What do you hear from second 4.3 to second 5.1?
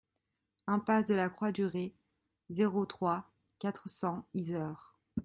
Yzeure